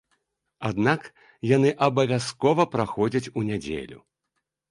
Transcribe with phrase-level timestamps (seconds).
[0.69, 1.01] Аднак
[1.49, 3.99] яны абавязкова праходзяць у нядзелю.